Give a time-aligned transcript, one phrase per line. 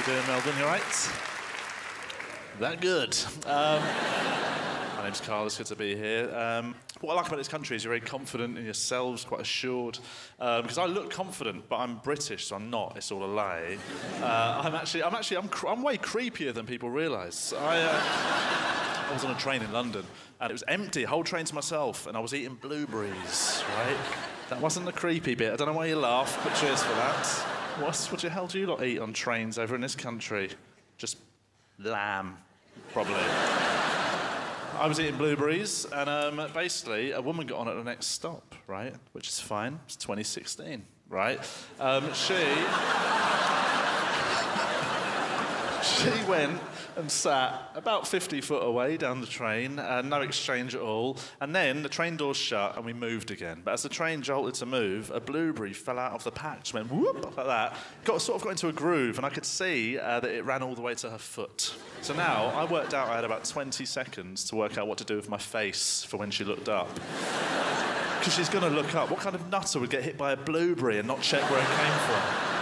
[0.00, 0.54] you doing, Melbourne?
[0.56, 1.10] You all right?
[2.58, 3.14] That good.
[3.44, 3.82] Um,
[4.96, 5.44] my name's Carl.
[5.44, 6.34] It's good to be here.
[6.34, 9.98] Um, what I like about this country is you're very confident in yourselves, quite assured.
[10.38, 12.94] Um, because I look confident, but I'm British, so I'm not.
[12.96, 13.76] It's all a lie.
[14.22, 17.52] Uh, I'm actually, I'm actually, I'm, I'm way creepier than people realise.
[17.52, 20.06] I, uh, I was on a train in London,
[20.40, 23.62] and it was empty, whole train to myself, and I was eating blueberries.
[23.76, 23.96] Right?
[24.48, 25.52] That wasn't the creepy bit.
[25.52, 27.59] I don't know why you laugh, but cheers for that.
[27.80, 30.50] What's, what the hell do you lot eat on trains over in this country?
[30.98, 31.16] Just
[31.78, 32.36] lamb,
[32.92, 33.14] probably.
[33.14, 38.54] I was eating blueberries, and um, basically, a woman got on at the next stop,
[38.66, 38.94] right?
[39.12, 39.80] Which is fine.
[39.86, 41.38] It's 2016, right?
[41.80, 42.34] Um, she.
[45.82, 46.60] she went
[47.00, 51.16] and sat about 50 foot away down the train, uh, no exchange at all.
[51.40, 53.62] And then the train doors shut and we moved again.
[53.64, 56.92] But as the train jolted to move, a blueberry fell out of the just went
[56.92, 57.76] whoop like that.
[58.04, 60.62] Got sort of got into a groove, and I could see uh, that it ran
[60.62, 61.74] all the way to her foot.
[62.02, 65.04] So now I worked out I had about 20 seconds to work out what to
[65.04, 66.88] do with my face for when she looked up.
[68.20, 69.10] Because she's going to look up.
[69.10, 71.66] What kind of nutter would get hit by a blueberry and not check where it
[71.66, 72.46] came from?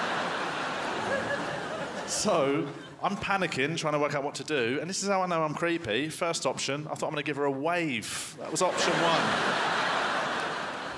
[2.07, 2.69] So
[3.01, 5.43] I'm panicking, trying to work out what to do, and this is how I know
[5.43, 6.09] I'm creepy.
[6.09, 8.37] First option, I thought I'm going to give her a wave.
[8.41, 9.23] That was option one.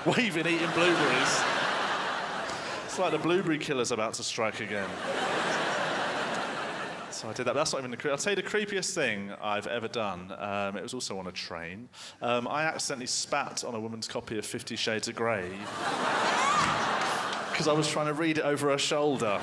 [0.17, 1.41] Waving, eating blueberries.
[2.85, 4.89] It's like the blueberry killer's about to strike again.
[7.11, 7.53] So I did that.
[7.53, 8.09] That's not even the.
[8.09, 10.33] I'll tell you the creepiest thing I've ever done.
[10.39, 11.87] Um, it was also on a train.
[12.19, 15.43] Um, I accidentally spat on a woman's copy of Fifty Shades of Grey
[17.51, 19.39] because I was trying to read it over her shoulder.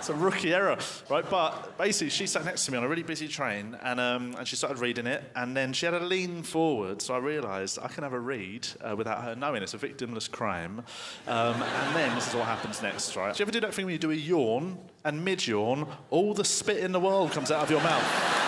[0.00, 0.78] It's a rookie error,
[1.10, 1.28] right?
[1.28, 4.48] But basically, she sat next to me on a really busy train, and um, and
[4.48, 7.88] she started reading it, and then she had to lean forward, so I realised I
[7.88, 9.62] can have a read uh, without her knowing.
[9.62, 10.82] It's a victimless crime,
[11.26, 13.34] um, and then this is what happens next, right?
[13.34, 16.46] Do you ever do that thing when you do a yawn, and mid-yawn, all the
[16.46, 18.39] spit in the world comes out of your mouth?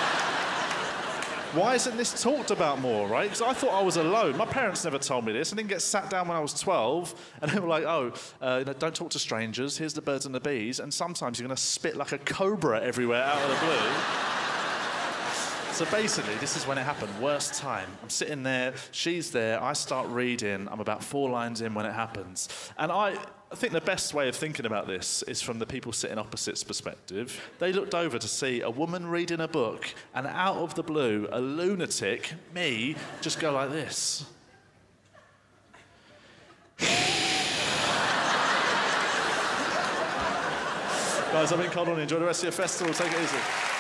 [1.53, 3.25] Why isn't this talked about more, right?
[3.25, 4.39] Because I thought I was alone.
[4.39, 5.53] My parents never told me this.
[5.53, 8.57] I didn't get sat down when I was 12, and they were like, oh, uh,
[8.61, 9.77] you know, don't talk to strangers.
[9.77, 10.81] Here's the birds and the bees.
[10.81, 14.33] And sometimes you're going to spit like a cobra everywhere out of the blue.
[15.73, 17.13] So basically, this is when it happened.
[17.21, 17.89] Worst time.
[18.03, 20.69] I'm sitting there, she's there, I start reading.
[20.71, 22.49] I'm about four lines in when it happens.
[22.79, 23.17] And I,
[23.53, 26.65] I think the best way of thinking about this is from the people sitting opposite's
[26.65, 27.39] perspective.
[27.59, 31.29] They looked over to see a woman reading a book, and out of the blue,
[31.31, 34.25] a lunatic, me, just go like this.
[41.33, 41.99] Guys, I've been Carl.
[41.99, 42.95] Enjoy the rest of your festival.
[42.95, 43.72] Take it easy.